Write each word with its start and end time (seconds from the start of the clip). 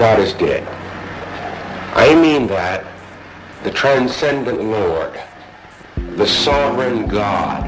God 0.00 0.18
is 0.18 0.32
dead. 0.32 0.66
I 1.94 2.14
mean 2.14 2.46
that 2.46 2.86
the 3.64 3.70
transcendent 3.70 4.62
Lord, 4.62 5.20
the 6.16 6.26
sovereign 6.26 7.06
God, 7.06 7.64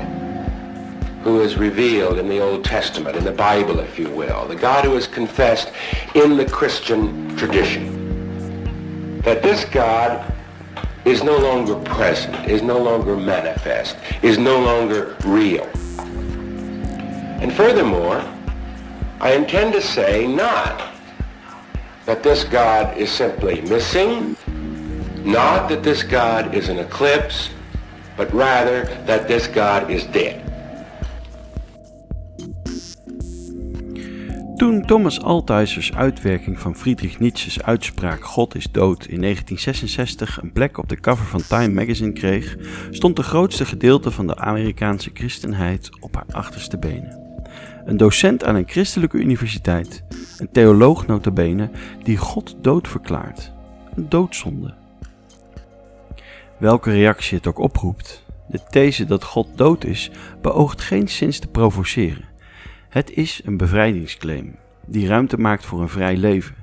who 1.25 1.43
is 1.43 1.59
revealed 1.59 2.17
in 2.17 2.31
the 2.31 2.41
Old 2.41 2.65
Testament, 2.65 3.19
in 3.19 3.25
the 3.25 3.33
Bible, 3.33 3.81
if 3.81 3.99
you 3.99 4.09
will, 4.09 4.47
the 4.49 4.57
God 4.57 4.87
who 4.87 4.97
is 4.97 5.07
confessed 5.07 5.73
in 6.15 6.39
the 6.39 6.47
Christian 6.47 7.37
tradition, 7.37 9.21
that 9.21 9.43
this 9.43 9.67
God 9.67 10.33
is 11.05 11.23
no 11.23 11.37
longer 11.37 11.75
present, 11.81 12.49
is 12.49 12.63
no 12.63 12.79
longer 12.79 13.15
manifest, 13.15 13.99
is 14.23 14.39
no 14.39 14.59
longer 14.59 15.19
real. 15.27 15.69
And 17.43 17.53
furthermore, 17.53 18.25
I 19.21 19.35
intend 19.35 19.75
to 19.75 19.83
say 19.83 20.27
not 20.27 20.92
that 22.05 22.23
this 22.23 22.45
God 22.45 22.97
is 22.97 23.11
simply 23.11 23.61
missing, 23.69 24.37
not 25.25 25.69
that 25.69 25.83
this 25.83 26.03
God 26.03 26.55
is 26.55 26.69
an 26.69 26.79
eclipse, 26.79 27.51
but 28.17 28.33
rather 28.33 28.85
that 29.07 29.27
this 29.27 29.47
God 29.47 29.91
is 29.91 30.07
dead. 30.11 30.41
Toen 34.57 34.87
Thomas 34.87 35.21
Althuizer's 35.21 35.93
uitwerking 35.93 36.61
van 36.61 36.77
Friedrich 36.77 37.19
Nietzsche's 37.19 37.63
uitspraak 37.63 38.25
God 38.25 38.55
is 38.55 38.71
dood 38.71 39.07
in 39.07 39.21
1966 39.21 40.43
een 40.43 40.53
plek 40.53 40.79
op 40.79 40.89
de 40.89 41.01
cover 41.01 41.27
van 41.27 41.43
Time 41.49 41.69
magazine 41.69 42.13
kreeg, 42.13 42.57
stond 42.91 43.17
de 43.17 43.23
grootste 43.23 43.65
gedeelte 43.65 44.11
van 44.11 44.27
de 44.27 44.37
Amerikaanse 44.37 45.11
christenheid 45.15 45.89
op 46.01 46.15
haar 46.15 46.27
achterste 46.31 46.79
benen. 46.79 47.32
Een 47.85 47.97
docent 47.97 48.45
aan 48.45 48.55
een 48.55 48.69
christelijke 48.69 49.19
universiteit, 49.19 50.05
een 50.39 50.51
theoloog 50.53 51.07
notabene, 51.07 51.71
die 52.03 52.17
God 52.17 52.57
dood 52.61 52.89
verklaart. 52.89 53.53
Een 53.95 54.09
doodzonde. 54.09 54.75
Welke 56.59 56.91
reactie 56.91 57.37
het 57.37 57.47
ook 57.47 57.59
oproept, 57.59 58.25
de 58.49 58.61
these 58.71 59.05
dat 59.05 59.25
God 59.25 59.49
dood 59.55 59.85
is, 59.85 60.11
beoogt 60.43 60.81
geen 60.81 61.09
sinds 61.09 61.39
te 61.39 61.49
provoceren. 61.49 62.29
Het 62.89 63.11
is 63.11 63.41
een 63.45 63.57
bevrijdingsclaim 63.57 64.57
die 64.87 65.07
ruimte 65.07 65.37
maakt 65.37 65.67
voor 65.67 65.81
een 65.81 65.89
vrij 65.89 66.17
leven. 66.17 66.55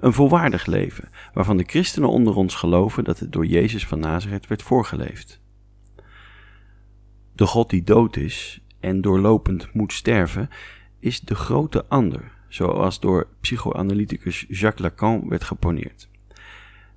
Een 0.00 0.12
volwaardig 0.12 0.66
leven, 0.66 1.08
waarvan 1.32 1.56
de 1.56 1.64
christenen 1.66 2.08
onder 2.08 2.36
ons 2.36 2.54
geloven 2.54 3.04
dat 3.04 3.18
het 3.18 3.32
door 3.32 3.46
Jezus 3.46 3.86
van 3.86 3.98
Nazareth 3.98 4.46
werd 4.46 4.62
voorgeleefd. 4.62 5.40
De 7.34 7.46
God 7.46 7.70
die 7.70 7.82
dood 7.82 8.16
is 8.16 8.61
en 8.82 9.00
doorlopend 9.00 9.74
moet 9.74 9.92
sterven, 9.92 10.48
is 10.98 11.20
de 11.20 11.34
grote 11.34 11.84
ander, 11.88 12.32
zoals 12.48 13.00
door 13.00 13.26
psychoanalyticus 13.40 14.44
Jacques 14.48 14.82
Lacan 14.82 15.28
werd 15.28 15.44
geponeerd. 15.44 16.08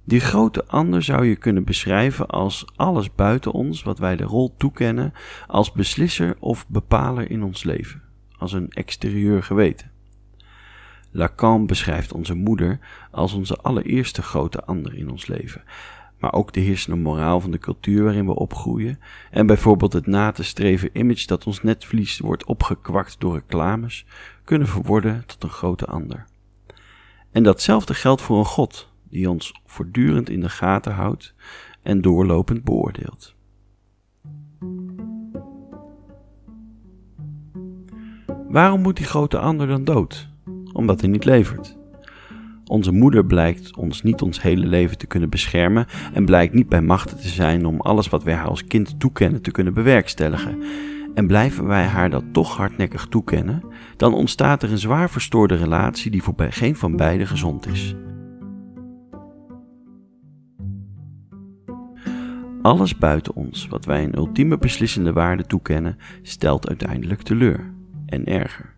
Die 0.03 0.19
grote 0.19 0.65
ander 0.65 1.03
zou 1.03 1.25
je 1.25 1.35
kunnen 1.35 1.63
beschrijven 1.63 2.27
als 2.27 2.65
alles 2.75 3.15
buiten 3.15 3.51
ons 3.51 3.83
wat 3.83 3.99
wij 3.99 4.15
de 4.15 4.23
rol 4.23 4.55
toekennen 4.57 5.13
als 5.47 5.71
beslisser 5.71 6.35
of 6.39 6.67
bepaler 6.67 7.31
in 7.31 7.43
ons 7.43 7.63
leven, 7.63 8.01
als 8.37 8.53
een 8.53 8.69
exterieur 8.69 9.43
geweten. 9.43 9.91
Lacan 11.11 11.65
beschrijft 11.65 12.13
onze 12.13 12.33
moeder 12.33 12.79
als 13.11 13.33
onze 13.33 13.55
allereerste 13.55 14.21
grote 14.21 14.63
ander 14.63 14.95
in 14.95 15.09
ons 15.09 15.27
leven, 15.27 15.63
maar 16.25 16.33
ook 16.33 16.53
de 16.53 16.59
heersende 16.59 17.01
moraal 17.01 17.41
van 17.41 17.51
de 17.51 17.57
cultuur 17.57 18.03
waarin 18.03 18.25
we 18.25 18.35
opgroeien 18.35 18.99
en 19.31 19.45
bijvoorbeeld 19.45 19.93
het 19.93 20.07
na 20.07 20.31
te 20.31 20.43
streven 20.43 20.89
image 20.93 21.27
dat 21.27 21.45
ons 21.45 21.63
netvlies 21.63 22.19
wordt 22.19 22.45
opgekwakt 22.45 23.15
door 23.19 23.33
reclames, 23.33 24.05
kunnen 24.43 24.67
verworden 24.67 25.23
tot 25.25 25.43
een 25.43 25.49
grote 25.49 25.85
ander. 25.85 26.25
En 27.31 27.43
datzelfde 27.43 27.93
geldt 27.93 28.21
voor 28.21 28.37
een 28.37 28.45
God 28.45 28.89
die 29.09 29.29
ons 29.29 29.61
voortdurend 29.65 30.29
in 30.29 30.39
de 30.39 30.49
gaten 30.49 30.93
houdt 30.93 31.33
en 31.81 32.01
doorlopend 32.01 32.63
beoordeelt. 32.63 33.35
Waarom 38.47 38.81
moet 38.81 38.97
die 38.97 39.05
grote 39.05 39.39
ander 39.39 39.67
dan 39.67 39.83
dood? 39.83 40.29
Omdat 40.73 41.01
hij 41.01 41.09
niet 41.09 41.25
levert. 41.25 41.77
Onze 42.67 42.91
moeder 42.91 43.25
blijkt 43.25 43.75
ons 43.75 44.03
niet 44.03 44.21
ons 44.21 44.41
hele 44.41 44.65
leven 44.65 44.97
te 44.97 45.07
kunnen 45.07 45.29
beschermen 45.29 45.85
en 46.13 46.25
blijkt 46.25 46.53
niet 46.53 46.69
bij 46.69 46.81
machten 46.81 47.17
te 47.17 47.27
zijn 47.27 47.65
om 47.65 47.81
alles 47.81 48.09
wat 48.09 48.23
wij 48.23 48.33
haar 48.33 48.47
als 48.47 48.65
kind 48.65 48.99
toekennen 48.99 49.41
te 49.41 49.51
kunnen 49.51 49.73
bewerkstelligen. 49.73 50.63
En 51.13 51.27
blijven 51.27 51.65
wij 51.65 51.83
haar 51.83 52.09
dat 52.09 52.23
toch 52.31 52.57
hardnekkig 52.57 53.05
toekennen, 53.05 53.63
dan 53.97 54.13
ontstaat 54.13 54.63
er 54.63 54.71
een 54.71 54.77
zwaar 54.77 55.09
verstoorde 55.09 55.55
relatie 55.55 56.11
die 56.11 56.23
voor 56.23 56.33
geen 56.37 56.75
van 56.75 56.95
beiden 56.95 57.27
gezond 57.27 57.67
is. 57.67 57.95
Alles 62.61 62.97
buiten 62.97 63.35
ons, 63.35 63.67
wat 63.67 63.85
wij 63.85 64.03
een 64.03 64.17
ultieme 64.17 64.57
beslissende 64.57 65.13
waarde 65.13 65.45
toekennen, 65.45 65.97
stelt 66.21 66.67
uiteindelijk 66.67 67.21
teleur 67.21 67.73
en 68.05 68.25
erger. 68.25 68.74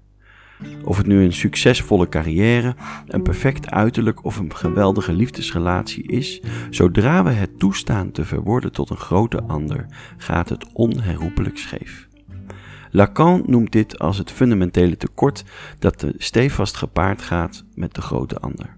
Of 0.84 0.97
het 0.97 1.07
nu 1.07 1.23
een 1.23 1.34
succesvolle 1.34 2.09
carrière, 2.09 2.75
een 3.07 3.22
perfect 3.22 3.69
uiterlijk 3.69 4.25
of 4.25 4.38
een 4.38 4.56
geweldige 4.56 5.13
liefdesrelatie 5.13 6.03
is, 6.03 6.41
zodra 6.69 7.23
we 7.23 7.29
het 7.29 7.59
toestaan 7.59 8.12
te 8.12 8.25
verworden 8.25 8.72
tot 8.72 8.90
een 8.90 8.97
grote 8.97 9.44
ander, 9.44 9.85
gaat 10.17 10.50
het 10.50 10.66
onherroepelijk 10.73 11.57
scheef. 11.57 12.07
Lacan 12.91 13.44
noemt 13.46 13.72
dit 13.72 14.00
als 14.00 14.17
het 14.17 14.31
fundamentele 14.31 14.97
tekort 14.97 15.44
dat 15.79 16.00
de 16.00 16.13
stevast 16.17 16.75
gepaard 16.75 17.22
gaat 17.22 17.63
met 17.75 17.94
de 17.94 18.01
grote 18.01 18.40
ander. 18.40 18.77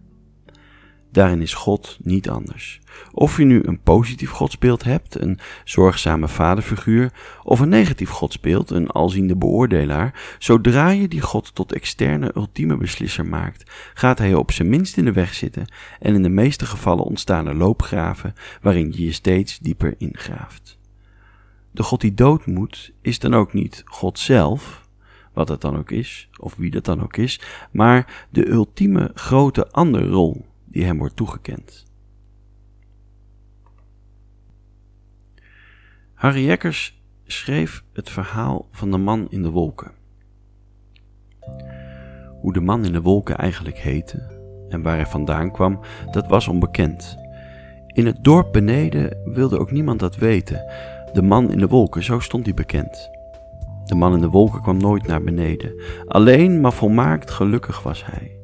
Daarin 1.11 1.41
is 1.41 1.53
God 1.53 1.97
niet 2.01 2.29
anders. 2.29 2.79
Of 3.11 3.37
je 3.37 3.43
nu 3.43 3.61
een 3.63 3.81
positief 3.81 4.29
godsbeeld 4.29 4.83
hebt, 4.83 5.21
een 5.21 5.39
zorgzame 5.63 6.27
vaderfiguur, 6.27 7.13
of 7.43 7.59
een 7.59 7.69
negatief 7.69 8.09
godsbeeld, 8.09 8.69
een 8.69 8.89
alziende 8.89 9.35
beoordelaar, 9.35 10.35
zodra 10.39 10.89
je 10.89 11.07
die 11.07 11.21
God 11.21 11.55
tot 11.55 11.73
externe 11.73 12.31
ultieme 12.35 12.77
beslisser 12.77 13.25
maakt, 13.25 13.71
gaat 13.93 14.17
hij 14.17 14.33
op 14.33 14.51
zijn 14.51 14.69
minst 14.69 14.97
in 14.97 15.05
de 15.05 15.11
weg 15.11 15.33
zitten 15.33 15.73
en 15.99 16.13
in 16.13 16.23
de 16.23 16.29
meeste 16.29 16.65
gevallen 16.65 17.03
ontstaan 17.03 17.47
er 17.47 17.55
loopgraven 17.55 18.33
waarin 18.61 18.91
je 18.95 19.05
je 19.05 19.11
steeds 19.11 19.59
dieper 19.59 19.95
ingraaft. 19.97 20.77
De 21.71 21.83
God 21.83 22.01
die 22.01 22.13
dood 22.13 22.45
moet, 22.45 22.91
is 23.01 23.19
dan 23.19 23.33
ook 23.33 23.53
niet 23.53 23.81
God 23.85 24.19
zelf, 24.19 24.87
wat 25.33 25.49
het 25.49 25.61
dan 25.61 25.77
ook 25.77 25.91
is, 25.91 26.29
of 26.39 26.55
wie 26.55 26.71
dat 26.71 26.85
dan 26.85 27.01
ook 27.01 27.17
is, 27.17 27.41
maar 27.71 28.27
de 28.29 28.49
ultieme 28.49 29.11
grote 29.13 29.71
anderrol 29.71 30.45
die 30.71 30.85
hem 30.85 30.97
wordt 30.97 31.15
toegekend. 31.15 31.87
Harry 36.13 36.45
Jekkers 36.45 37.01
schreef 37.25 37.83
het 37.93 38.09
verhaal 38.09 38.67
van 38.71 38.91
de 38.91 38.97
man 38.97 39.27
in 39.29 39.41
de 39.41 39.49
wolken. 39.49 39.91
Hoe 42.41 42.53
de 42.53 42.61
man 42.61 42.85
in 42.85 42.91
de 42.91 43.01
wolken 43.01 43.37
eigenlijk 43.37 43.77
heette 43.77 44.37
en 44.69 44.81
waar 44.81 44.95
hij 44.95 45.05
vandaan 45.05 45.51
kwam, 45.51 45.79
dat 46.11 46.27
was 46.27 46.47
onbekend. 46.47 47.17
In 47.87 48.05
het 48.05 48.23
dorp 48.23 48.53
beneden 48.53 49.33
wilde 49.33 49.59
ook 49.59 49.71
niemand 49.71 49.99
dat 49.99 50.15
weten. 50.15 50.71
De 51.13 51.21
man 51.21 51.51
in 51.51 51.57
de 51.57 51.67
wolken, 51.67 52.03
zo 52.03 52.19
stond 52.19 52.45
hij 52.45 52.53
bekend. 52.53 53.09
De 53.85 53.95
man 53.95 54.13
in 54.13 54.21
de 54.21 54.29
wolken 54.29 54.61
kwam 54.61 54.77
nooit 54.77 55.07
naar 55.07 55.23
beneden. 55.23 55.81
Alleen 56.05 56.61
maar 56.61 56.73
volmaakt 56.73 57.31
gelukkig 57.31 57.83
was 57.83 58.05
hij. 58.05 58.38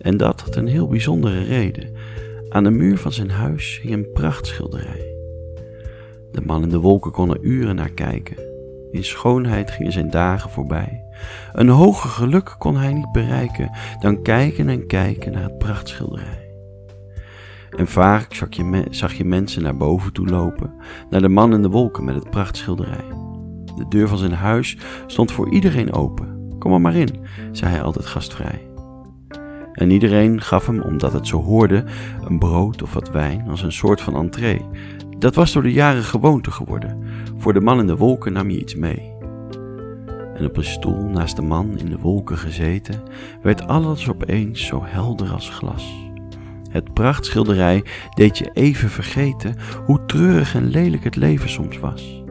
En 0.00 0.16
dat 0.16 0.40
had 0.40 0.56
een 0.56 0.66
heel 0.66 0.88
bijzondere 0.88 1.42
reden. 1.42 1.94
Aan 2.48 2.64
de 2.64 2.70
muur 2.70 2.98
van 2.98 3.12
zijn 3.12 3.30
huis 3.30 3.80
hing 3.82 3.94
een 3.94 4.12
prachtschilderij. 4.12 5.14
De 6.32 6.40
man 6.44 6.62
in 6.62 6.68
de 6.68 6.78
wolken 6.78 7.12
kon 7.12 7.30
er 7.30 7.40
uren 7.40 7.76
naar 7.76 7.90
kijken. 7.90 8.36
In 8.90 9.04
schoonheid 9.04 9.70
gingen 9.70 9.92
zijn 9.92 10.10
dagen 10.10 10.50
voorbij. 10.50 11.02
Een 11.52 11.68
hoger 11.68 12.10
geluk 12.10 12.54
kon 12.58 12.76
hij 12.76 12.92
niet 12.92 13.12
bereiken 13.12 13.70
dan 14.00 14.22
kijken 14.22 14.68
en 14.68 14.86
kijken 14.86 15.32
naar 15.32 15.42
het 15.42 15.58
prachtschilderij. 15.58 16.48
En 17.76 17.86
vaak 17.86 18.34
zag 18.34 18.48
je, 18.50 18.86
zag 18.90 19.12
je 19.12 19.24
mensen 19.24 19.62
naar 19.62 19.76
boven 19.76 20.12
toe 20.12 20.26
lopen, 20.28 20.74
naar 21.10 21.20
de 21.20 21.28
man 21.28 21.52
in 21.52 21.62
de 21.62 21.68
wolken 21.68 22.04
met 22.04 22.14
het 22.14 22.30
prachtschilderij. 22.30 23.04
De 23.76 23.88
deur 23.88 24.08
van 24.08 24.18
zijn 24.18 24.32
huis 24.32 24.76
stond 25.06 25.32
voor 25.32 25.50
iedereen 25.50 25.92
open. 25.92 26.54
Kom 26.58 26.72
er 26.72 26.80
maar 26.80 26.94
in, 26.94 27.26
zei 27.52 27.70
hij 27.70 27.82
altijd 27.82 28.06
gastvrij. 28.06 28.69
En 29.72 29.90
iedereen 29.90 30.40
gaf 30.40 30.66
hem, 30.66 30.80
omdat 30.80 31.12
het 31.12 31.26
zo 31.26 31.42
hoorde, 31.42 31.84
een 32.24 32.38
brood 32.38 32.82
of 32.82 32.94
wat 32.94 33.10
wijn 33.10 33.48
als 33.48 33.62
een 33.62 33.72
soort 33.72 34.00
van 34.00 34.14
entree. 34.14 34.66
Dat 35.18 35.34
was 35.34 35.52
door 35.52 35.62
de 35.62 35.72
jaren 35.72 36.04
gewoonte 36.04 36.50
geworden. 36.50 36.98
Voor 37.36 37.52
de 37.52 37.60
man 37.60 37.78
in 37.78 37.86
de 37.86 37.96
wolken 37.96 38.32
nam 38.32 38.50
je 38.50 38.58
iets 38.58 38.74
mee. 38.74 39.12
En 40.34 40.46
op 40.46 40.56
een 40.56 40.64
stoel 40.64 41.04
naast 41.04 41.36
de 41.36 41.42
man 41.42 41.78
in 41.78 41.90
de 41.90 41.98
wolken 41.98 42.38
gezeten, 42.38 43.02
werd 43.42 43.66
alles 43.66 44.08
opeens 44.08 44.66
zo 44.66 44.82
helder 44.84 45.30
als 45.30 45.48
glas. 45.48 46.08
Het 46.70 46.92
prachtschilderij 46.94 47.84
deed 48.14 48.38
je 48.38 48.50
even 48.52 48.90
vergeten 48.90 49.56
hoe 49.84 50.04
treurig 50.06 50.54
en 50.54 50.68
lelijk 50.68 51.04
het 51.04 51.16
leven 51.16 51.48
soms 51.48 51.78
was. 51.78 52.22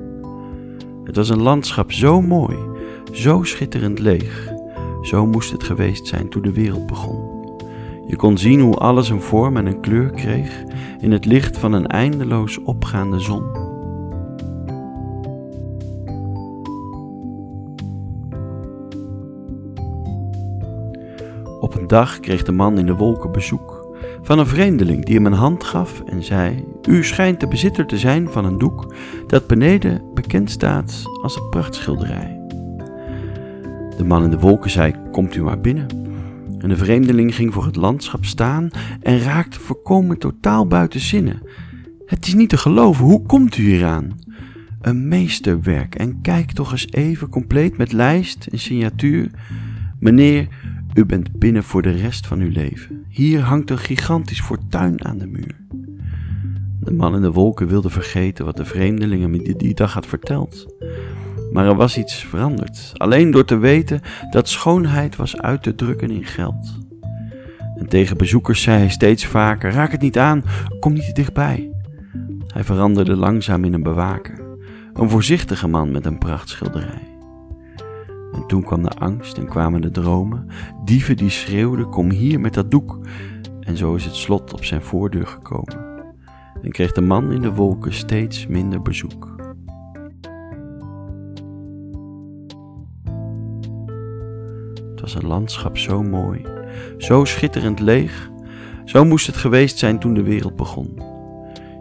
Het 1.03 1.15
was 1.15 1.29
een 1.29 1.41
landschap 1.41 1.91
zo 1.91 2.21
mooi, 2.21 2.57
zo 3.11 3.43
schitterend 3.43 3.99
leeg. 3.99 4.47
Zo 5.01 5.25
moest 5.25 5.51
het 5.51 5.63
geweest 5.63 6.07
zijn 6.07 6.29
toen 6.29 6.41
de 6.41 6.53
wereld 6.53 6.87
begon. 6.87 7.28
Je 8.09 8.15
kon 8.15 8.37
zien 8.37 8.59
hoe 8.59 8.75
alles 8.75 9.09
een 9.09 9.21
vorm 9.21 9.57
en 9.57 9.65
een 9.65 9.79
kleur 9.79 10.11
kreeg 10.11 10.63
in 10.99 11.11
het 11.11 11.25
licht 11.25 11.57
van 11.57 11.73
een 11.73 11.87
eindeloos 11.87 12.63
opgaande 12.63 13.19
zon. 13.19 13.43
Op 21.59 21.75
een 21.75 21.87
dag 21.87 22.19
kreeg 22.19 22.43
de 22.43 22.51
man 22.51 22.77
in 22.77 22.85
de 22.85 22.95
wolken 22.95 23.31
bezoek 23.31 23.87
van 24.21 24.39
een 24.39 24.47
vreemdeling 24.47 25.05
die 25.05 25.15
hem 25.15 25.25
een 25.25 25.33
hand 25.33 25.63
gaf 25.63 26.01
en 26.05 26.23
zei: 26.23 26.65
U 26.87 27.03
schijnt 27.03 27.39
de 27.39 27.47
bezitter 27.47 27.85
te 27.85 27.97
zijn 27.97 28.29
van 28.29 28.45
een 28.45 28.57
doek 28.57 28.93
dat 29.27 29.47
beneden 29.47 30.01
bekend 30.13 30.51
staat 30.51 31.03
als 31.21 31.35
een 31.35 31.49
prachtschilderij. 31.49 32.41
De 33.97 34.03
man 34.05 34.23
in 34.23 34.29
de 34.29 34.39
wolken 34.39 34.69
zei: 34.69 34.93
Komt 35.11 35.35
u 35.35 35.43
maar 35.43 35.59
binnen. 35.61 35.98
En 36.59 36.69
de 36.69 36.77
vreemdeling 36.77 37.35
ging 37.35 37.53
voor 37.53 37.65
het 37.65 37.75
landschap 37.75 38.25
staan 38.25 38.69
en 39.01 39.19
raakte 39.19 39.59
voorkomen 39.59 40.17
totaal 40.17 40.67
buiten 40.67 40.99
zinnen. 40.99 41.41
Het 42.05 42.27
is 42.27 42.33
niet 42.33 42.49
te 42.49 42.57
geloven, 42.57 43.05
hoe 43.05 43.25
komt 43.25 43.57
u 43.57 43.63
hier 43.63 43.85
aan? 43.85 44.17
Een 44.81 45.07
meesterwerk 45.07 45.95
en 45.95 46.21
kijk 46.21 46.51
toch 46.51 46.71
eens 46.71 46.91
even 46.91 47.29
compleet 47.29 47.77
met 47.77 47.91
lijst 47.91 48.47
en 48.51 48.59
signatuur. 48.59 49.31
Meneer, 49.99 50.47
u 50.93 51.05
bent 51.05 51.39
binnen 51.39 51.63
voor 51.63 51.81
de 51.81 51.91
rest 51.91 52.27
van 52.27 52.39
uw 52.39 52.49
leven. 52.49 53.05
Hier 53.09 53.41
hangt 53.41 53.69
een 53.69 53.77
gigantisch 53.77 54.41
fortuin 54.41 55.05
aan 55.05 55.17
de 55.17 55.27
muur. 55.27 55.55
De 56.79 56.93
man 56.93 57.15
in 57.15 57.21
de 57.21 57.31
wolken 57.31 57.67
wilde 57.67 57.89
vergeten 57.89 58.45
wat 58.45 58.57
de 58.57 58.65
vreemdeling 58.65 59.21
hem 59.21 59.57
die 59.57 59.73
dag 59.73 59.93
had 59.93 60.05
verteld. 60.05 60.67
Maar 61.51 61.65
er 61.65 61.75
was 61.75 61.97
iets 61.97 62.23
veranderd, 62.25 62.91
alleen 62.93 63.31
door 63.31 63.45
te 63.45 63.57
weten 63.57 64.01
dat 64.29 64.49
schoonheid 64.49 65.15
was 65.15 65.37
uit 65.37 65.63
te 65.63 65.75
drukken 65.75 66.11
in 66.11 66.25
geld. 66.25 66.77
En 67.75 67.87
tegen 67.87 68.17
bezoekers 68.17 68.61
zei 68.61 68.77
hij 68.77 68.89
steeds 68.89 69.25
vaker: 69.25 69.71
Raak 69.71 69.91
het 69.91 70.01
niet 70.01 70.17
aan, 70.17 70.43
kom 70.79 70.93
niet 70.93 71.15
dichtbij. 71.15 71.71
Hij 72.47 72.63
veranderde 72.63 73.15
langzaam 73.15 73.63
in 73.63 73.73
een 73.73 73.83
bewaker, 73.83 74.41
een 74.93 75.09
voorzichtige 75.09 75.67
man 75.67 75.91
met 75.91 76.05
een 76.05 76.17
prachtschilderij. 76.17 77.07
En 78.33 78.47
toen 78.47 78.63
kwam 78.63 78.83
de 78.83 78.89
angst 78.89 79.37
en 79.37 79.47
kwamen 79.47 79.81
de 79.81 79.91
dromen, 79.91 80.47
dieven 80.83 81.17
die 81.17 81.29
schreeuwden: 81.29 81.89
Kom 81.89 82.11
hier 82.11 82.39
met 82.39 82.53
dat 82.53 82.71
doek. 82.71 82.99
En 83.59 83.77
zo 83.77 83.95
is 83.95 84.05
het 84.05 84.15
slot 84.15 84.53
op 84.53 84.65
zijn 84.65 84.81
voordeur 84.81 85.27
gekomen. 85.27 85.87
En 86.61 86.71
kreeg 86.71 86.91
de 86.91 87.01
man 87.01 87.31
in 87.31 87.41
de 87.41 87.53
wolken 87.53 87.93
steeds 87.93 88.47
minder 88.47 88.81
bezoek. 88.81 89.38
Was 95.13 95.23
een 95.23 95.29
landschap 95.29 95.77
zo 95.77 96.03
mooi, 96.03 96.45
zo 96.97 97.25
schitterend 97.25 97.79
leeg. 97.79 98.29
Zo 98.85 99.05
moest 99.05 99.27
het 99.27 99.35
geweest 99.35 99.77
zijn 99.77 99.99
toen 99.99 100.13
de 100.13 100.23
wereld 100.23 100.55
begon. 100.55 101.01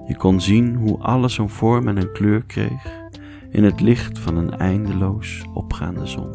Je 0.07 0.17
kon 0.17 0.41
zien 0.41 0.75
hoe 0.75 0.99
alles 0.99 1.39
een 1.39 1.49
vorm 1.49 1.89
en 1.89 1.97
een 1.97 2.13
kleur 2.13 2.45
kreeg 2.47 3.07
in 3.51 3.65
het 3.65 3.81
licht 3.81 4.19
van 4.19 4.37
een 4.37 4.57
eindeloos 4.59 5.45
opgaande 5.55 6.07
zon. 6.07 6.31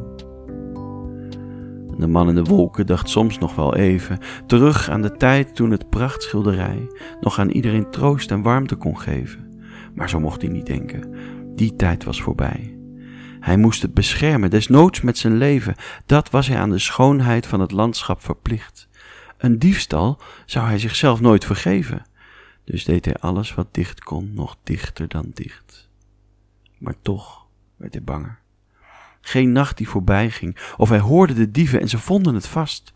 De 1.98 2.08
man 2.08 2.30
in 2.30 2.36
de 2.36 2.44
wolken 2.44 2.86
dacht 2.86 3.10
soms 3.10 3.38
nog 3.38 3.56
wel 3.56 3.76
even 3.76 4.20
terug 4.48 4.90
aan 4.90 5.02
de 5.02 5.12
tijd 5.12 5.56
toen 5.56 5.72
het 5.72 5.90
prachtschilderij 5.90 6.88
nog 7.22 7.40
aan 7.40 7.50
iedereen 7.50 7.90
troost 7.90 8.32
en 8.32 8.42
warmte 8.42 8.76
kon 8.76 9.00
geven. 9.00 9.62
Maar 9.94 10.10
zo 10.10 10.20
mocht 10.20 10.42
hij 10.42 10.52
niet 10.52 10.66
denken. 10.66 11.16
Die 11.56 11.76
tijd 11.76 12.04
was 12.04 12.22
voorbij. 12.22 12.83
Hij 13.44 13.58
moest 13.58 13.82
het 13.82 13.94
beschermen, 13.94 14.50
desnoods 14.50 15.02
met 15.02 15.18
zijn 15.18 15.38
leven. 15.38 15.76
Dat 16.06 16.30
was 16.30 16.48
hij 16.48 16.58
aan 16.58 16.70
de 16.70 16.80
schoonheid 16.80 17.46
van 17.48 17.60
het 17.60 17.72
landschap 17.72 18.22
verplicht. 18.22 18.88
Een 19.38 19.60
diefstal 19.60 20.22
zou 20.46 20.68
hij 20.68 20.80
zichzelf 20.80 21.22
nooit 21.22 21.46
vergeven. 21.46 22.06
Dus 22.64 22.86
deed 22.86 23.06
hij 23.06 23.16
alles 23.16 23.54
wat 23.54 23.74
dicht 23.74 24.04
kon, 24.04 24.34
nog 24.34 24.58
dichter 24.64 25.08
dan 25.08 25.32
dicht. 25.34 25.90
Maar 26.78 26.96
toch 27.02 27.46
werd 27.76 27.94
hij 27.94 28.04
banger. 28.04 28.40
Geen 29.22 29.52
nacht 29.52 29.78
die 29.78 29.90
voorbij 29.90 30.30
ging, 30.30 30.58
of 30.78 30.90
hij 30.90 31.00
hoorde 31.00 31.34
de 31.34 31.52
dieven 31.52 31.82
en 31.82 31.90
ze 31.90 32.00
vonden 32.00 32.34
het 32.34 32.48
vast, 32.48 32.94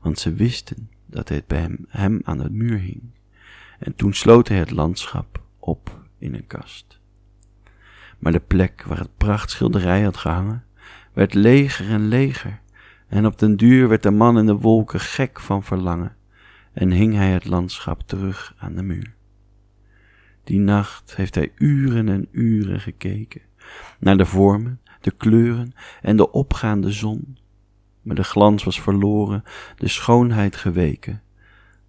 want 0.00 0.18
ze 0.18 0.32
wisten 0.32 0.90
dat 1.06 1.28
het 1.28 1.46
bij 1.46 1.76
hem, 1.88 2.20
aan 2.24 2.38
de 2.38 2.50
muur 2.50 2.78
hing. 2.78 3.02
En 3.78 3.94
toen 3.94 4.14
sloot 4.14 4.48
hij 4.48 4.58
het 4.58 4.70
landschap 4.70 5.40
op 5.58 6.00
in 6.18 6.34
een 6.34 6.46
kast. 6.46 7.00
Maar 8.22 8.32
de 8.32 8.40
plek 8.40 8.84
waar 8.86 8.98
het 8.98 9.16
prachtschilderij 9.16 10.02
had 10.02 10.16
gehangen, 10.16 10.64
werd 11.12 11.34
leger 11.34 11.90
en 11.90 12.08
leger, 12.08 12.60
en 13.08 13.26
op 13.26 13.38
den 13.38 13.56
duur 13.56 13.88
werd 13.88 14.02
de 14.02 14.10
man 14.10 14.38
in 14.38 14.46
de 14.46 14.56
wolken 14.56 15.00
gek 15.00 15.40
van 15.40 15.62
verlangen, 15.62 16.16
en 16.72 16.90
hing 16.90 17.14
hij 17.14 17.30
het 17.30 17.44
landschap 17.44 18.02
terug 18.06 18.54
aan 18.58 18.74
de 18.74 18.82
muur. 18.82 19.14
Die 20.44 20.58
nacht 20.58 21.16
heeft 21.16 21.34
hij 21.34 21.52
uren 21.54 22.08
en 22.08 22.28
uren 22.30 22.80
gekeken 22.80 23.42
naar 23.98 24.16
de 24.16 24.26
vormen, 24.26 24.80
de 25.00 25.10
kleuren 25.10 25.72
en 26.02 26.16
de 26.16 26.30
opgaande 26.30 26.90
zon. 26.90 27.38
Maar 28.02 28.16
de 28.16 28.24
glans 28.24 28.64
was 28.64 28.80
verloren, 28.80 29.44
de 29.76 29.88
schoonheid 29.88 30.56
geweken, 30.56 31.22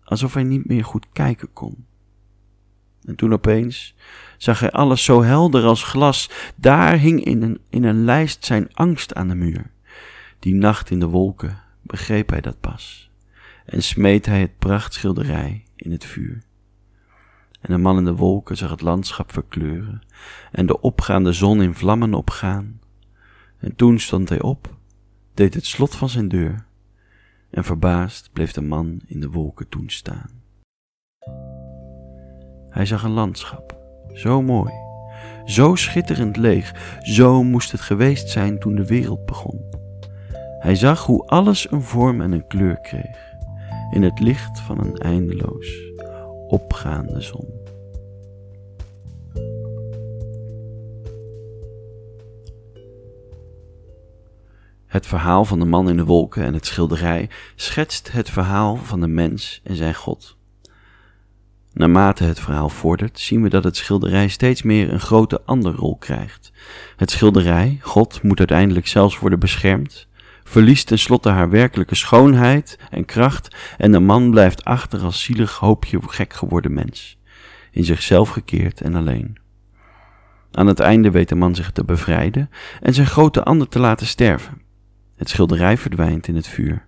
alsof 0.04 0.34
hij 0.34 0.44
niet 0.44 0.68
meer 0.68 0.86
goed 0.86 1.08
kijken 1.12 1.54
kon. 1.54 1.86
En 3.06 3.16
toen 3.16 3.34
opeens 3.34 3.96
zag 4.38 4.60
hij 4.60 4.72
alles 4.72 5.04
zo 5.04 5.24
helder 5.24 5.64
als 5.64 5.84
glas. 5.84 6.30
Daar 6.56 6.98
hing 6.98 7.24
in 7.24 7.42
een, 7.42 7.60
in 7.70 7.84
een 7.84 8.04
lijst 8.04 8.46
zijn 8.46 8.74
angst 8.74 9.14
aan 9.14 9.28
de 9.28 9.36
muur. 9.36 9.72
Die 10.40 10.54
nacht 10.54 10.90
in 10.90 11.00
de 11.00 11.08
wolken 11.08 11.62
begreep 11.82 12.30
hij 12.30 12.42
dat 12.42 12.60
pas. 12.60 13.12
En 13.66 13.84
smeet 13.84 14.26
hij 14.26 14.40
het 14.40 14.58
prachtschilderij 14.58 15.64
in 15.76 15.92
het 15.92 16.06
vuur. 16.06 16.44
En 17.62 17.74
de 17.74 17.78
man 17.78 17.98
in 17.98 18.06
de 18.06 18.16
wolken 18.16 18.58
zag 18.58 18.70
het 18.70 18.82
landschap 18.82 19.32
verkleuren 19.32 20.02
en 20.52 20.66
de 20.66 20.82
opgaande 20.82 21.34
zon 21.34 21.62
in 21.62 21.74
vlammen 21.74 22.14
opgaan. 22.14 22.80
En 23.58 23.76
toen 23.76 24.00
stond 24.00 24.30
hij 24.30 24.42
op, 24.42 24.76
deed 25.34 25.54
het 25.54 25.66
slot 25.66 25.96
van 25.96 26.10
zijn 26.10 26.28
deur, 26.28 26.66
en 27.50 27.64
verbaasd 27.64 28.30
bleef 28.34 28.52
de 28.52 28.62
man 28.62 29.02
in 29.06 29.20
de 29.20 29.30
wolken 29.30 29.70
toen 29.70 29.90
staan. 29.90 30.43
Hij 32.74 32.86
zag 32.86 33.04
een 33.04 33.12
landschap, 33.12 33.78
zo 34.14 34.42
mooi, 34.42 34.74
zo 35.46 35.75
schitterend 35.75 36.38
leeg, 36.38 36.98
zo 37.00 37.44
moest 37.44 37.72
het 37.72 37.82
geweest 37.82 38.30
zijn 38.30 38.60
toen 38.60 38.75
de 38.75 38.86
wereld 38.86 39.25
begon. 39.25 39.62
Hij 40.60 40.75
zag 40.75 41.06
hoe 41.06 41.27
alles 41.27 41.72
een 41.72 41.82
vorm 41.82 42.22
en 42.22 42.32
een 42.32 42.48
kleur 42.48 42.80
kreeg, 42.82 43.18
in 43.92 44.03
het 44.03 44.20
licht 44.20 44.60
van 44.60 44.80
een 44.80 44.98
eindeloos 44.98 45.92
opgaande 46.48 47.22
zon. 47.22 47.62
Het 54.86 55.06
verhaal 55.06 55.46
van 55.46 55.60
de 55.60 55.65
man 55.65 55.89
in 55.89 55.98
de 55.98 56.06
wolken 56.06 56.44
en 56.44 56.53
het 56.53 56.65
schilderij 56.65 57.30
schetst 57.56 58.12
het 58.12 58.30
verhaal 58.30 58.75
van 58.75 59.00
de 59.00 59.08
mens 59.08 59.62
en 59.63 59.75
zijn 59.75 59.96
God. 59.96 60.38
Naarmate 61.74 62.24
het 62.24 62.39
verhaal 62.39 62.70
vordert, 62.70 63.20
zien 63.20 63.42
we 63.42 63.50
dat 63.50 63.63
het 63.63 63.77
schilderij 63.77 64.27
steeds 64.27 64.62
meer 64.62 64.94
een 64.94 65.00
grote 65.00 65.42
andere 65.46 65.75
rol 65.75 65.98
krijgt. 65.98 66.51
Het 66.96 67.12
schilderij, 67.12 67.77
God, 67.82 68.24
moet 68.24 68.39
uiteindelijk 68.39 68.88
zelfs 68.88 69.20
worden 69.20 69.39
beschermd, 69.39 70.08
verliest 70.44 70.88
tenslotte 70.88 71.30
haar 71.30 71.50
werkelijke 71.50 71.96
schoonheid 71.96 72.80
en 72.89 73.06
kracht 73.06 73.56
en 73.77 73.92
de 73.92 74.00
man 74.00 74.32
blijft 74.32 74.63
achter 74.63 75.01
als 75.01 75.24
zielig 75.24 75.58
hoopje 75.58 76.00
gek 76.08 76.34
geworden 76.34 76.74
mens, 76.74 77.18
in 77.72 77.84
zichzelf 77.84 78.30
gekeerd 78.30 78.82
en 78.82 78.96
alleen. 78.96 79.38
Aan 80.51 80.68
het 80.68 80.80
einde 80.80 81.12
weet 81.12 81.30
de 81.30 81.36
man 81.36 81.56
zich 81.56 81.72
te 81.72 81.84
bevrijden 81.84 82.50
en 82.82 82.94
zijn 82.94 83.08
grote 83.08 83.44
ander 83.44 83.68
te 83.68 83.80
laten 83.80 84.08
sterven. 84.08 84.62
Het 85.15 85.30
schilderij 85.30 85.77
verdwijnt 85.77 86.27
in 86.27 86.36
het 86.36 86.48
vuur. 86.48 86.88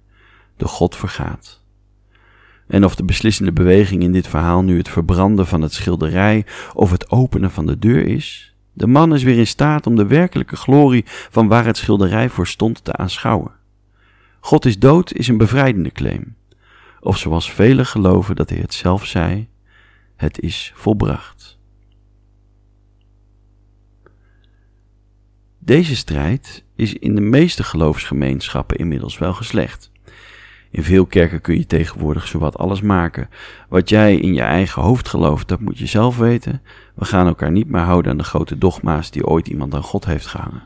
De 0.58 0.68
God 0.68 0.96
vergaat. 0.96 1.65
En 2.68 2.86
of 2.86 2.96
de 2.96 3.04
beslissende 3.04 3.52
beweging 3.52 4.04
in 4.04 4.12
dit 4.12 4.28
verhaal 4.28 4.64
nu 4.64 4.78
het 4.78 4.90
verbranden 4.90 5.48
van 5.48 5.62
het 5.62 5.74
schilderij 5.74 6.46
of 6.74 6.92
het 6.92 7.10
openen 7.12 7.52
van 7.52 7.66
de 7.66 7.80
deur 7.80 8.06
is, 8.08 8.56
de 8.74 8.88
man 8.88 9.14
is 9.14 9.24
weer 9.24 9.38
in 9.38 9.48
staat 9.48 9.88
om 9.88 9.96
de 9.96 10.08
werkelijke 10.08 10.56
glorie 10.56 11.04
van 11.08 11.48
waar 11.48 11.66
het 11.66 11.78
schilderij 11.78 12.30
voor 12.30 12.48
stond 12.48 12.84
te 12.84 12.94
aanschouwen. 12.94 13.52
God 14.40 14.66
is 14.66 14.80
dood 14.80 15.14
is 15.14 15.28
een 15.28 15.38
bevrijdende 15.38 15.92
claim. 15.92 16.36
Of 17.00 17.18
zoals 17.18 17.52
velen 17.52 17.86
geloven 17.86 18.36
dat 18.36 18.50
hij 18.50 18.60
het 18.60 18.74
zelf 18.74 19.06
zei, 19.06 19.48
het 20.16 20.40
is 20.40 20.72
volbracht. 20.76 21.58
Deze 25.60 25.96
strijd 25.96 26.64
is 26.76 26.94
in 26.94 27.16
de 27.16 27.22
meeste 27.22 27.64
geloofsgemeenschappen 27.64 28.78
inmiddels 28.78 29.18
wel 29.18 29.34
geslecht. 29.34 29.92
In 30.76 30.84
veel 30.84 31.06
kerken 31.06 31.42
kun 31.42 31.58
je 31.58 31.66
tegenwoordig 31.66 32.28
zowat 32.28 32.58
alles 32.58 32.82
maken. 32.82 33.30
Wat 33.70 33.90
jij 33.90 34.16
in 34.16 34.34
je 34.34 34.42
eigen 34.42 34.82
hoofd 34.82 35.08
gelooft, 35.08 35.48
dat 35.48 35.60
moet 35.60 35.78
je 35.78 35.86
zelf 35.86 36.18
weten. 36.18 36.62
We 36.96 37.06
gaan 37.06 37.28
elkaar 37.28 37.52
niet 37.52 37.70
meer 37.70 37.82
houden 37.82 38.12
aan 38.12 38.18
de 38.18 38.24
grote 38.24 38.58
dogma's 38.58 39.12
die 39.12 39.26
ooit 39.26 39.48
iemand 39.48 39.74
aan 39.74 39.84
God 39.84 40.06
heeft 40.06 40.28
gehangen. 40.28 40.64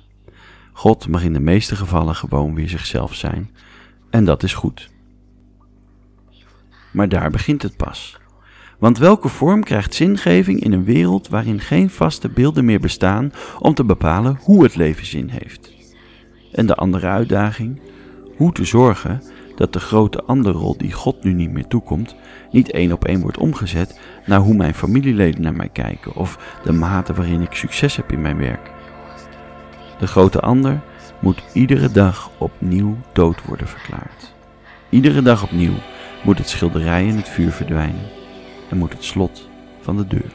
God 0.73 1.07
mag 1.07 1.23
in 1.23 1.33
de 1.33 1.39
meeste 1.39 1.75
gevallen 1.75 2.15
gewoon 2.15 2.55
weer 2.55 2.69
zichzelf 2.69 3.15
zijn. 3.15 3.49
En 4.09 4.25
dat 4.25 4.43
is 4.43 4.53
goed. 4.53 4.89
Maar 6.91 7.09
daar 7.09 7.29
begint 7.29 7.61
het 7.61 7.77
pas. 7.77 8.17
Want 8.79 8.97
welke 8.97 9.27
vorm 9.27 9.63
krijgt 9.63 9.93
zingeving 9.93 10.63
in 10.63 10.71
een 10.71 10.85
wereld 10.85 11.27
waarin 11.27 11.59
geen 11.59 11.89
vaste 11.89 12.29
beelden 12.29 12.65
meer 12.65 12.79
bestaan 12.79 13.31
om 13.59 13.73
te 13.73 13.83
bepalen 13.83 14.39
hoe 14.41 14.63
het 14.63 14.75
leven 14.75 15.05
zin 15.05 15.29
heeft? 15.29 15.73
En 16.51 16.65
de 16.65 16.75
andere 16.75 17.07
uitdaging, 17.07 17.81
hoe 18.37 18.51
te 18.51 18.65
zorgen 18.65 19.21
dat 19.59 19.73
de 19.73 19.79
grote 19.79 20.23
anderrol 20.23 20.77
die 20.77 20.91
God 20.91 21.23
nu 21.23 21.33
niet 21.33 21.51
meer 21.51 21.67
toekomt, 21.67 22.15
niet 22.51 22.71
één 22.71 22.91
op 22.91 23.05
één 23.05 23.21
wordt 23.21 23.37
omgezet 23.37 23.99
naar 24.25 24.39
hoe 24.39 24.55
mijn 24.55 24.73
familieleden 24.73 25.41
naar 25.41 25.55
mij 25.55 25.69
kijken 25.69 26.15
of 26.15 26.59
de 26.63 26.71
mate 26.71 27.13
waarin 27.13 27.41
ik 27.41 27.53
succes 27.53 27.95
heb 27.95 28.11
in 28.11 28.21
mijn 28.21 28.37
werk. 28.37 28.71
De 29.97 30.07
grote 30.07 30.39
ander 30.39 30.81
moet 31.19 31.43
iedere 31.53 31.91
dag 31.91 32.29
opnieuw 32.37 32.97
dood 33.13 33.45
worden 33.45 33.67
verklaard. 33.67 34.33
Iedere 34.89 35.21
dag 35.21 35.43
opnieuw 35.43 35.75
moet 36.23 36.37
het 36.37 36.49
schilderij 36.49 37.05
in 37.05 37.15
het 37.15 37.29
vuur 37.29 37.51
verdwijnen 37.51 38.09
en 38.69 38.77
moet 38.77 38.93
het 38.93 39.03
slot 39.03 39.47
van 39.81 39.97
de 39.97 40.07
deur. 40.07 40.31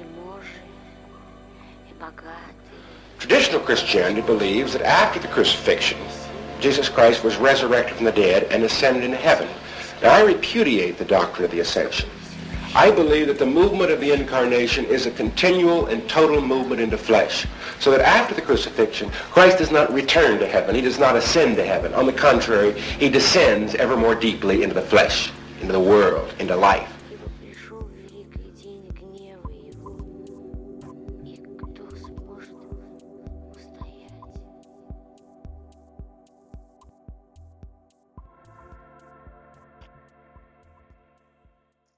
Traditional 3.16 3.64
Christianity 3.64 4.22
believes 4.26 4.72
that 4.72 4.82
after 4.82 5.20
the 5.20 5.28
crucifixion, 5.28 5.98
Jesus 6.60 6.88
Christ 6.88 7.24
was 7.24 7.36
resurrected 7.36 7.96
from 7.96 8.04
the 8.04 8.12
dead 8.12 8.44
and 8.50 8.62
ascended 8.62 9.04
into 9.04 9.16
heaven. 9.16 9.48
Now 10.02 10.14
I 10.14 10.22
repudiate 10.22 10.98
the 10.98 11.04
doctrine 11.04 11.44
of 11.44 11.50
the 11.50 11.60
ascension. 11.60 12.08
I 12.74 12.90
believe 12.90 13.28
that 13.28 13.38
the 13.38 13.46
movement 13.46 13.92
of 13.92 14.00
the 14.00 14.10
incarnation 14.10 14.84
is 14.86 15.06
a 15.06 15.10
continual 15.12 15.86
and 15.86 16.08
total 16.08 16.40
movement 16.40 16.80
into 16.80 16.98
flesh. 16.98 17.46
So 17.78 17.90
that 17.92 18.00
after 18.00 18.34
the 18.34 18.42
crucifixion, 18.42 19.10
Christ 19.10 19.58
does 19.58 19.70
not 19.70 19.92
return 19.92 20.40
to 20.40 20.48
heaven. 20.48 20.74
He 20.74 20.80
does 20.80 20.98
not 20.98 21.16
ascend 21.16 21.56
to 21.56 21.64
heaven. 21.64 21.94
On 21.94 22.06
the 22.06 22.12
contrary, 22.12 22.80
he 22.80 23.08
descends 23.08 23.74
ever 23.76 23.96
more 23.96 24.14
deeply 24.14 24.62
into 24.62 24.74
the 24.74 24.82
flesh, 24.82 25.30
into 25.60 25.72
the 25.72 25.80
world, 25.80 26.34
into 26.38 26.56
life. 26.56 26.93